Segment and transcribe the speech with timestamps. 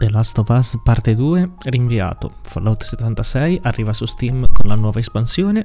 [0.00, 4.98] The Last of Us Parte 2 rinviato, Fallout 76 arriva su Steam con la nuova
[4.98, 5.62] espansione,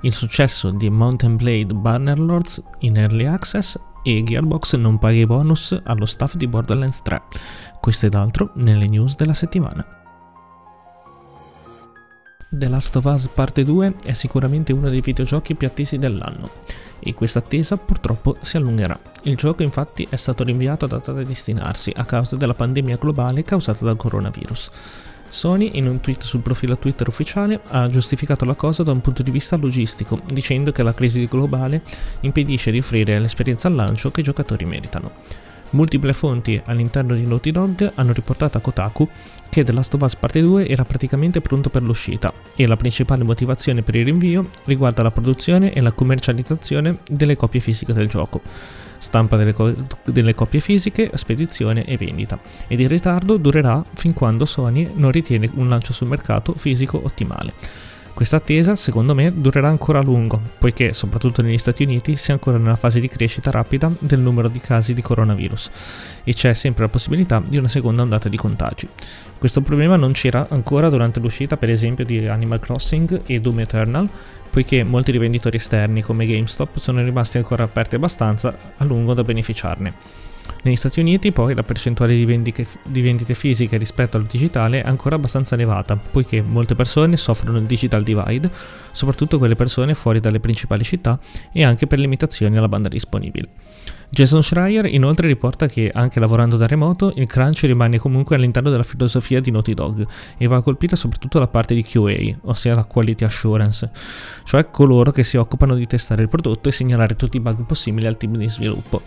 [0.00, 5.80] il successo di Mountain Blade Bannerlords in Early Access e Gearbox non paga i bonus
[5.84, 7.22] allo staff di Borderlands 3.
[7.80, 9.86] Questo ed altro nelle news della settimana.
[12.50, 16.50] The Last of Us Parte 2 è sicuramente uno dei videogiochi più attesi dell'anno
[17.00, 18.98] e questa attesa purtroppo si allungherà.
[19.22, 23.44] Il gioco infatti è stato rinviato a data da destinarsi a causa della pandemia globale
[23.44, 24.70] causata dal coronavirus.
[25.30, 29.22] Sony, in un tweet sul profilo Twitter ufficiale, ha giustificato la cosa da un punto
[29.22, 31.82] di vista logistico, dicendo che la crisi globale
[32.20, 35.10] impedisce di offrire l'esperienza al lancio che i giocatori meritano.
[35.70, 39.06] Multiple fonti all'interno di Naughty Dog hanno riportato a Kotaku
[39.50, 43.22] che The Last of Us Parte 2 era praticamente pronto per l'uscita e la principale
[43.22, 48.40] motivazione per il rinvio riguarda la produzione e la commercializzazione delle copie fisiche del gioco.
[48.98, 52.38] Stampa delle, co- delle copie fisiche, spedizione e vendita.
[52.66, 57.52] Ed il ritardo durerà fin quando Sony non ritiene un lancio sul mercato fisico ottimale.
[58.18, 62.32] Questa attesa, secondo me, durerà ancora a lungo, poiché, soprattutto negli Stati Uniti, si è
[62.32, 65.70] ancora nella fase di crescita rapida del numero di casi di coronavirus
[66.24, 68.88] e c'è sempre la possibilità di una seconda ondata di contagi.
[69.38, 74.08] Questo problema non c'era ancora durante l'uscita, per esempio, di Animal Crossing e Doom Eternal,
[74.50, 80.17] poiché molti rivenditori esterni come GameStop sono rimasti ancora aperti abbastanza a lungo da beneficiarne.
[80.62, 84.86] Negli Stati Uniti poi la percentuale di, vendiche, di, vendite fisiche rispetto al digitale è
[84.86, 88.50] ancora abbastanza elevata, poiché molte persone soffrono il digital divide,
[88.92, 91.18] soprattutto quelle persone fuori dalle principali città
[91.52, 93.48] e anche per limitazioni alla banda disponibile.
[94.10, 98.82] Jason Schreier inoltre riporta che anche lavorando da remoto il crunch rimane comunque all'interno della
[98.82, 100.06] filosofia di Naughty Dog
[100.38, 103.90] e va a colpire soprattutto la parte di QA, ossia la quality assurance,
[104.44, 108.06] cioè coloro che si occupano di testare il prodotto e segnalare tutti i bug possibili
[108.06, 109.02] al team di sviluppo.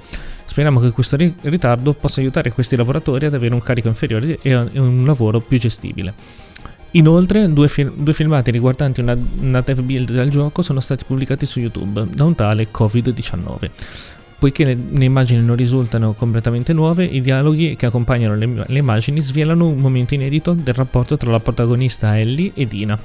[0.51, 5.05] Speriamo che questo ritardo possa aiutare questi lavoratori ad avere un carico inferiore e un
[5.05, 6.13] lavoro più gestibile.
[6.91, 11.45] Inoltre, due, fil- due, filmati riguardanti una, una dev build del gioco sono stati pubblicati
[11.45, 13.69] su YouTube da un tale Covid-19.
[14.39, 19.21] Poiché le, le, immagini non risultano completamente nuove, i dialoghi che accompagnano le, le immagini
[19.21, 22.99] svelano un momento inedito del rapporto tra la protagonista Ellie e Dina.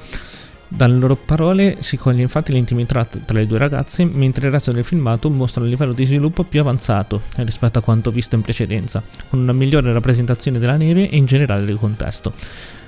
[0.69, 4.85] Dalle loro parole si coglie infatti l'intimità tra le due ragazze, mentre il resto del
[4.85, 9.39] filmato mostra un livello di sviluppo più avanzato rispetto a quanto visto in precedenza, con
[9.39, 12.33] una migliore rappresentazione della neve e in generale del contesto.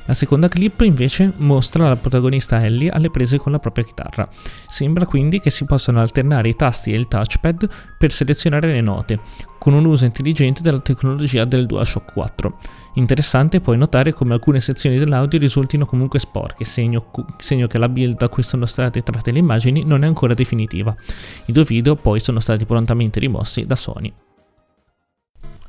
[0.08, 4.26] La seconda clip invece mostra la protagonista Ellie alle prese con la propria chitarra.
[4.66, 9.20] Sembra quindi che si possano alternare i tasti e il touchpad per selezionare le note,
[9.58, 12.58] con un uso intelligente della tecnologia del DualShock 4.
[12.94, 18.16] Interessante poi notare come alcune sezioni dell'audio risultino comunque sporche, segno, segno, che la build
[18.16, 20.96] da cui sono state tratte le immagini non è ancora definitiva.
[21.44, 24.10] I due video poi sono stati prontamente rimossi da Sony.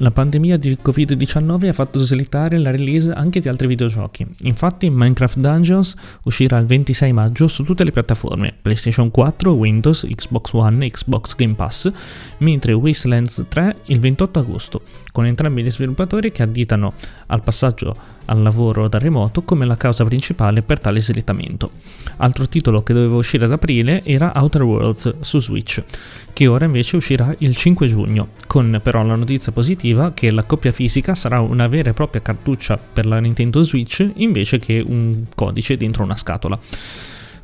[0.02, 4.26] La pandemia di Covid-19 ha fatto slittare la release anche di altri videogiochi.
[4.44, 5.94] Infatti Minecraft Dungeons
[6.24, 11.56] uscirà il 26 maggio su tutte le piattaforme PlayStation 4, Windows, Xbox One Xbox Game
[11.56, 11.92] Pass,
[12.38, 16.94] mentre Wastelands 3 il 28 agosto, con entrambi gli sviluppatori che additano
[17.28, 21.72] al passaggio al lavoro da remoto come la causa principale per tale slittamento.
[22.18, 25.84] Altro titolo che doveva uscire ad aprile era Outer Worlds su Switch,
[26.32, 30.72] che ora invece uscirà il 5 giugno, con però la notizia positiva che la coppia
[30.72, 35.78] fisica sarà una vera e propria cartuccia per la Nintendo Switch invece che un codice
[35.78, 36.60] dentro una scatola.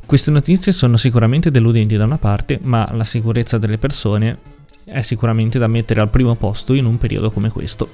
[0.06, 4.38] Queste notizie sono sicuramente deludenti da una parte, ma la sicurezza delle persone
[4.84, 7.90] è sicuramente da mettere al primo posto in un periodo come questo.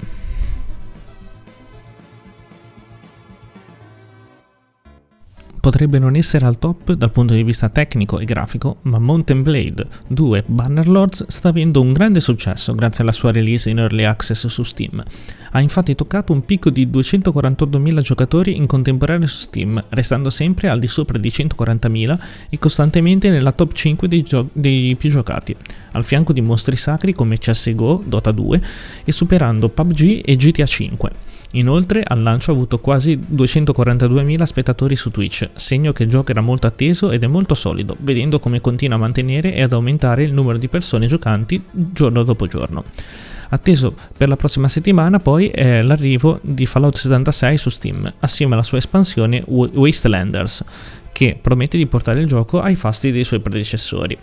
[5.82, 9.86] Potrebbe non essere al top dal punto di vista tecnico e grafico, ma Mountain Blade
[10.06, 14.62] 2 Bannerlords sta avendo un grande successo grazie alla sua release in early access su
[14.62, 15.02] Steam.
[15.50, 20.78] Ha infatti toccato un picco di 248.000 giocatori in contemporanea su Steam, restando sempre al
[20.78, 25.56] di sopra di 140.000 e costantemente nella top 5 dei, gio- dei più giocati,
[25.92, 28.62] al fianco di mostri sacri come CSGO, Dota 2
[29.04, 31.31] e superando PUBG e GTA 5.
[31.52, 36.40] Inoltre al lancio ha avuto quasi 242.000 spettatori su Twitch, segno che il gioco era
[36.40, 40.32] molto atteso ed è molto solido, vedendo come continua a mantenere e ad aumentare il
[40.32, 42.84] numero di persone giocanti giorno dopo giorno.
[43.50, 48.62] Atteso per la prossima settimana poi è l'arrivo di Fallout 76 su Steam, assieme alla
[48.62, 50.64] sua espansione Wastelanders,
[51.12, 54.16] che promette di portare il gioco ai fasti dei suoi predecessori.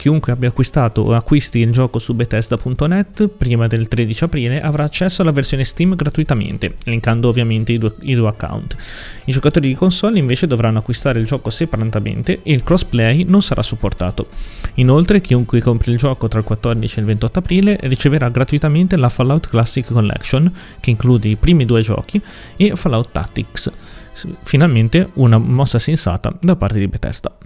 [0.00, 5.20] Chiunque abbia acquistato o acquisti il gioco su Bethesda.net prima del 13 aprile avrà accesso
[5.20, 8.76] alla versione Steam gratuitamente, linkando ovviamente i due, i due account.
[9.26, 13.62] I giocatori di console invece dovranno acquistare il gioco separatamente e il crossplay non sarà
[13.62, 14.28] supportato.
[14.76, 19.10] Inoltre, chiunque compri il gioco tra il 14 e il 28 aprile riceverà gratuitamente la
[19.10, 20.50] Fallout Classic Collection,
[20.80, 22.18] che include i primi due giochi,
[22.56, 23.70] e Fallout Tactics.
[24.44, 27.36] Finalmente una mossa sensata da parte di Bethesda.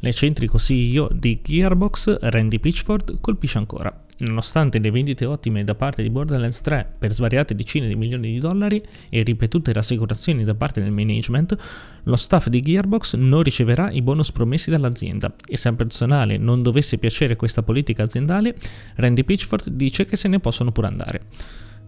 [0.00, 4.04] L'eccentrico CEO di Gearbox, Randy Pitchford, colpisce ancora.
[4.18, 8.38] Nonostante le vendite ottime da parte di Borderlands 3 per svariate decine di milioni di
[8.38, 8.80] dollari
[9.10, 11.56] e ripetute rassicurazioni da parte del management,
[12.04, 16.62] lo staff di Gearbox non riceverà i bonus promessi dall'azienda e se al personale non
[16.62, 18.56] dovesse piacere questa politica aziendale,
[18.96, 21.22] Randy Pitchford dice che se ne possono pure andare.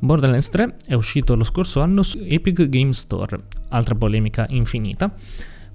[0.01, 5.15] Borderlands 3 è uscito lo scorso anno su Epic Game Store, altra polemica infinita,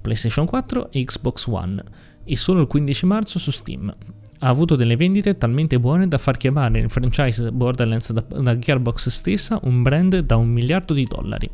[0.00, 1.82] PlayStation 4 e Xbox One
[2.26, 3.94] e solo il 15 marzo su Steam.
[4.38, 9.08] Ha avuto delle vendite talmente buone da far chiamare il franchise Borderlands da, da Gearbox
[9.08, 11.50] stessa un brand da un miliardo di dollari.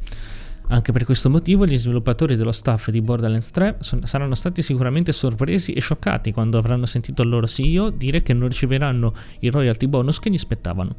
[0.69, 5.13] Anche per questo motivo gli sviluppatori dello staff di Borderlands 3 son, saranno stati sicuramente
[5.13, 9.87] sorpresi e scioccati quando avranno sentito il loro CEO dire che non riceveranno i royalty
[9.87, 10.97] bonus che gli spettavano.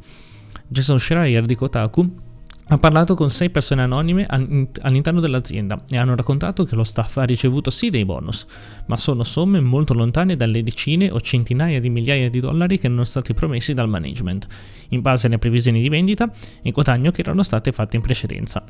[0.68, 2.32] Jason Schreier di Kotaku
[2.68, 7.24] ha parlato con sei persone anonime all'interno dell'azienda e hanno raccontato che lo staff ha
[7.24, 8.46] ricevuto sì dei bonus,
[8.86, 13.04] ma sono somme molto lontane dalle decine o centinaia di migliaia di dollari che erano
[13.04, 14.46] stati promessi dal management,
[14.88, 16.30] in base alle previsioni di vendita
[16.62, 18.64] e guadagno che erano state fatte in precedenza.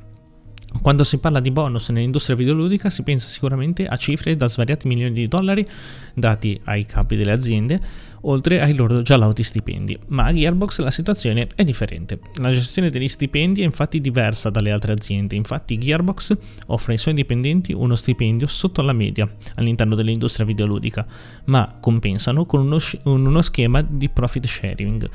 [0.81, 5.15] Quando si parla di bonus nell'industria videoludica si pensa sicuramente a cifre da svariati milioni
[5.15, 5.67] di dollari
[6.13, 7.81] dati ai capi delle aziende,
[8.23, 9.99] oltre ai loro già lauti stipendi.
[10.09, 12.19] Ma a Gearbox la situazione è differente.
[12.35, 16.37] La gestione degli stipendi è infatti diversa dalle altre aziende, infatti Gearbox
[16.67, 21.07] offre ai suoi dipendenti uno stipendio sotto la media all'interno dell'industria videoludica,
[21.45, 25.09] ma compensano con uno, uno schema di profit sharing.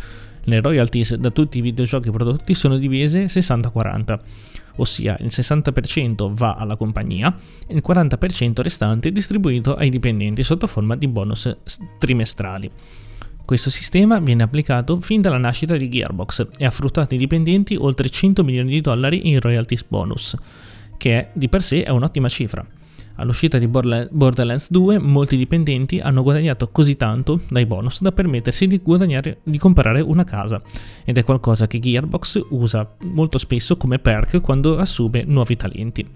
[0.44, 4.20] Le royalties da tutti i videogiochi prodotti sono divise 60-40
[4.80, 7.36] ossia il 60% va alla compagnia
[7.68, 11.56] e il 40% restante è distribuito ai dipendenti sotto forma di bonus
[11.98, 12.70] trimestrali.
[13.46, 18.10] Questo sistema viene applicato fin dalla nascita di Gearbox e ha fruttato ai dipendenti oltre
[18.10, 20.36] 100 milioni di dollari in royalties bonus,
[20.98, 22.64] che di per sé è un'ottima cifra.
[23.20, 28.82] All'uscita di Borderlands 2 molti dipendenti hanno guadagnato così tanto dai bonus da permettersi di,
[29.44, 30.62] di comprare una casa
[31.04, 36.08] ed è qualcosa che Gearbox usa molto spesso come perk quando assume nuovi talenti.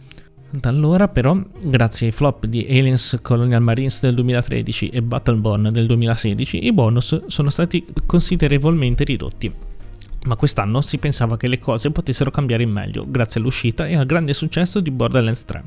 [0.50, 5.88] Da allora però, grazie ai flop di Aliens Colonial Marines del 2013 e Battleborn del
[5.88, 9.52] 2016, i bonus sono stati considerevolmente ridotti.
[10.26, 14.06] Ma quest'anno si pensava che le cose potessero cambiare in meglio, grazie all'uscita e al
[14.06, 15.64] grande successo di Borderlands 3.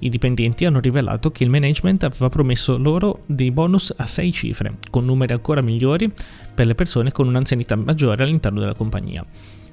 [0.00, 4.74] I dipendenti hanno rivelato che il management aveva promesso loro dei bonus a 6 cifre,
[4.90, 6.12] con numeri ancora migliori
[6.54, 9.24] per le persone con un'anzianità maggiore all'interno della compagnia.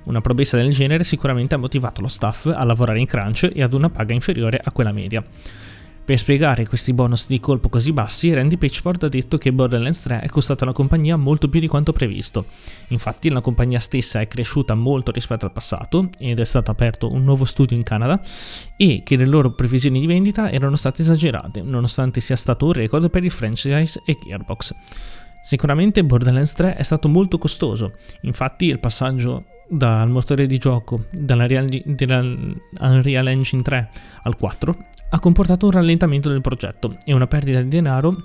[0.05, 3.73] Una promessa del genere sicuramente ha motivato lo staff a lavorare in crunch e ad
[3.73, 5.23] una paga inferiore a quella media.
[6.05, 10.19] Per spiegare questi bonus di colpo così bassi, Randy Pitchford ha detto che Borderlands 3
[10.19, 12.45] è costata alla compagnia molto più di quanto previsto.
[12.89, 17.23] Infatti la compagnia stessa è cresciuta molto rispetto al passato ed è stato aperto un
[17.23, 18.21] nuovo studio in Canada
[18.77, 23.09] e che le loro previsioni di vendita erano state esagerate, nonostante sia stato un record
[23.09, 24.75] per il franchise e Gearbox.
[25.41, 31.67] Sicuramente Borderlands 3 è stato molto costoso, infatti il passaggio dal motore di gioco dall'Unreal
[33.27, 33.89] Engine 3
[34.21, 38.21] al 4 ha comportato un rallentamento del progetto e una perdita di denaro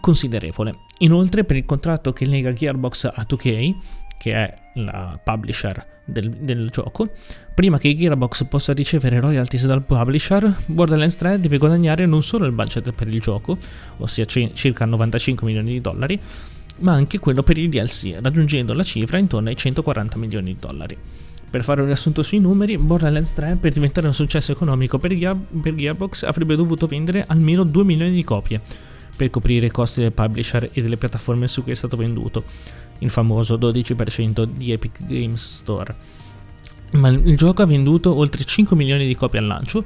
[0.00, 0.80] considerevole.
[0.98, 3.74] Inoltre, per il contratto che lega Gearbox a 2K,
[4.18, 7.10] che è la publisher del, del, gioco,
[7.54, 12.52] prima che Gearbox possa ricevere royalties dal publisher, Borderlands 3 deve guadagnare non solo il
[12.52, 13.56] budget per il gioco,
[13.98, 16.20] ossia c- circa 95 milioni di dollari,
[16.78, 20.96] ma anche quello per il DLC, raggiungendo la cifra intorno ai 140 milioni di dollari.
[21.50, 25.38] Per fare un riassunto sui numeri, Borderlands 3 per diventare un successo economico per, Gear-
[25.62, 28.60] per Gearbox avrebbe dovuto vendere almeno 2 milioni di copie
[29.16, 32.44] per coprire i costi del publisher e delle piattaforme su cui è stato venduto,
[32.98, 35.94] il famoso 12% di Epic Games Store.
[36.92, 39.84] Ma il gioco ha venduto oltre 5 milioni di copie al lancio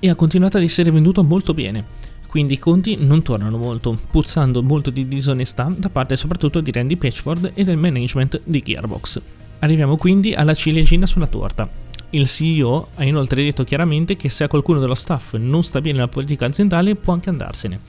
[0.00, 1.84] e ha continuato ad essere venduto molto bene,
[2.28, 6.96] quindi i conti non tornano molto, puzzando molto di disonestà da parte soprattutto di Randy
[6.96, 9.20] Patchford e del management di Gearbox.
[9.64, 11.66] Arriviamo quindi alla ciliegina sulla torta.
[12.10, 16.00] Il CEO ha inoltre detto chiaramente che se a qualcuno dello staff non sta bene
[16.00, 17.80] la politica aziendale può anche andarsene.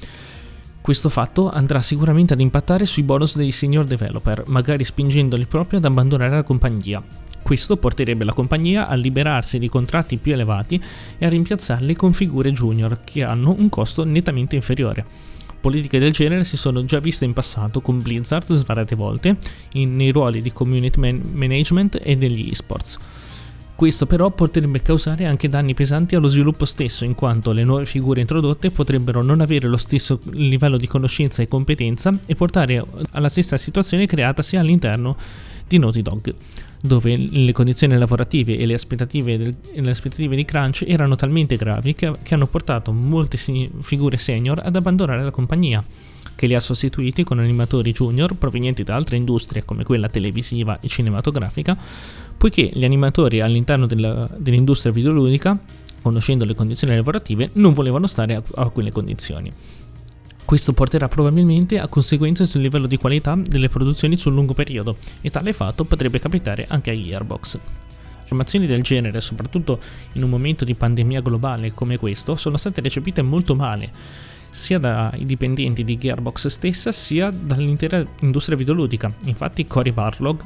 [0.79, 5.85] Questo fatto andrà sicuramente ad impattare sui bonus dei senior developer, magari spingendoli proprio ad
[5.85, 7.03] abbandonare la compagnia.
[7.41, 10.81] Questo porterebbe la compagnia a liberarsi di contratti più elevati
[11.17, 15.33] e a rimpiazzarli con figure junior che hanno un costo nettamente inferiore.
[15.65, 19.37] Politiche del genere si sono già viste in passato con Blizzard svariate volte
[19.71, 22.99] in, nei ruoli di community man- management e degli esports.
[23.73, 28.21] Questo però potrebbe causare anche danni pesanti allo sviluppo stesso, in quanto le nuove figure
[28.21, 33.57] introdotte potrebbero non avere lo stesso livello di conoscenza e competenza e portare alla stessa
[33.57, 35.17] situazione creatasi all'interno
[35.67, 36.35] di Naughty Dog
[36.85, 41.95] dove le condizioni lavorative e le aspettative, del, le aspettative di crunch erano talmente gravi
[41.95, 45.83] che, che hanno portato molte figure senior ad abbandonare la compagnia,
[46.35, 50.87] che li ha sostituiti con animatori junior provenienti da altre industrie come quella televisiva e
[50.87, 51.75] cinematografica,
[52.37, 55.57] poiché gli animatori all'interno della, dell'industria videoludica,
[56.01, 59.51] conoscendo le condizioni lavorative, non volevano stare a, a quelle condizioni.
[60.45, 65.31] Questo porterà probabilmente a conseguenze sul livello di qualità delle produzioni sul lungo periodo e
[65.31, 67.57] tale fatto potrebbe capitare anche a Gearbox.
[68.21, 69.79] Affermazioni del genere, soprattutto
[70.13, 73.91] in un momento di pandemia globale come questo, sono state recepite molto male,
[74.51, 79.11] sia dai dipendenti di Gearbox stessa, sia dall'intera industria videoludica.
[79.25, 80.43] Infatti Cory Barlog,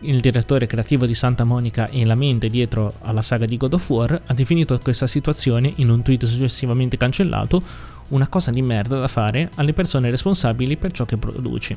[0.00, 3.90] il direttore creativo di Santa Monica e la mente dietro alla saga di God of
[3.90, 9.08] War, ha definito questa situazione in un tweet successivamente cancellato una cosa di merda da
[9.08, 11.76] fare alle persone responsabili per ciò che produci.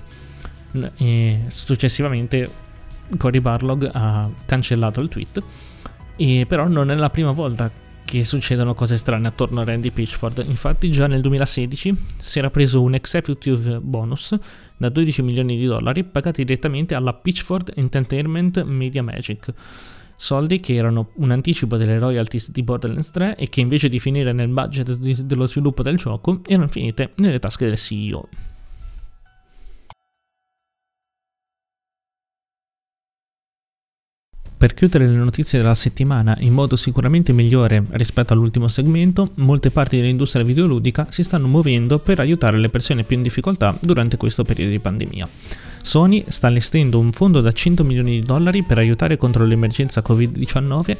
[0.98, 2.50] E successivamente
[3.17, 5.41] Cory Barlog ha cancellato il tweet,
[6.15, 7.71] e però non è la prima volta
[8.09, 10.43] che succedono cose strane attorno a Randy Pitchford.
[10.48, 14.36] Infatti già nel 2016 si era preso un executive bonus
[14.75, 19.53] da 12 milioni di dollari pagati direttamente alla Pitchford Entertainment Media Magic
[20.19, 24.33] soldi che erano un anticipo delle royalties di Borderlands 3 e che invece di finire
[24.33, 28.27] nel budget di, dello sviluppo del gioco erano finite nelle tasche del CEO.
[34.57, 39.95] Per chiudere le notizie della settimana in modo sicuramente migliore rispetto all'ultimo segmento, molte parti
[39.95, 44.71] dell'industria videoludica si stanno muovendo per aiutare le persone più in difficoltà durante questo periodo
[44.71, 45.29] di pandemia.
[45.81, 50.98] Sony sta allestendo un fondo da 100 milioni di dollari per aiutare contro l'emergenza Covid-19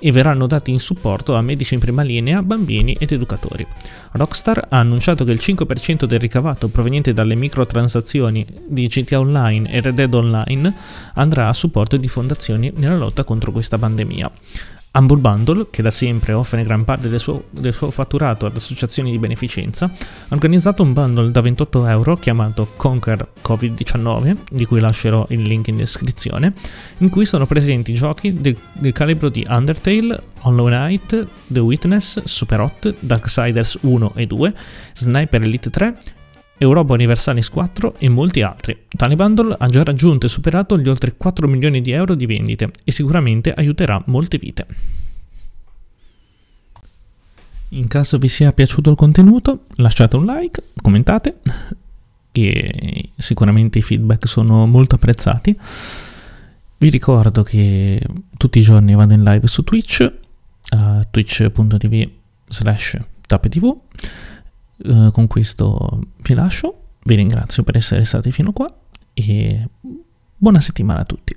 [0.00, 3.66] e verranno dati in supporto a medici in prima linea, bambini ed educatori.
[4.12, 9.80] Rockstar ha annunciato che il 5% del ricavato proveniente dalle microtransazioni di GTA Online e
[9.80, 10.74] Red Dead Online
[11.14, 14.30] andrà a supporto di fondazioni nella lotta contro questa pandemia.
[14.92, 19.12] Humble Bundle, che da sempre offre gran parte del suo, del suo, fatturato ad associazioni
[19.12, 25.24] di beneficenza, ha organizzato un bundle da 28 euro chiamato Conquer Covid-19, di cui lascerò
[25.30, 26.54] il link in descrizione,
[26.98, 32.60] in cui sono presenti giochi del, del calibro di Undertale, Hollow Knight, The Witness, Super
[32.60, 34.54] Hot, Darksiders 1 e 2,
[34.94, 35.98] Sniper Elite 3
[36.62, 38.76] Europa Universalis 4 e molti altri.
[38.94, 42.70] Tale bundle ha già raggiunto e superato gli oltre 4 milioni di euro di vendite
[42.84, 44.66] e sicuramente aiuterà molte vite.
[47.70, 51.38] In caso vi sia piaciuto il contenuto, lasciate un like, commentate
[52.30, 55.58] e sicuramente i feedback sono molto apprezzati.
[56.76, 58.02] Vi ricordo che
[58.36, 60.12] tutti i giorni vado in live su Twitch,
[60.72, 62.10] uh, twitch.tv
[62.48, 63.76] slash tapetv
[64.82, 68.66] eh, con questo vi lascio, vi ringrazio per essere stati fino qua
[69.12, 69.68] e
[70.36, 71.36] buona settimana a tutti.